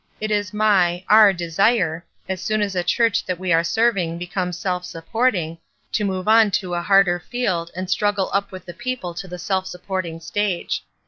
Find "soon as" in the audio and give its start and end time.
2.41-2.75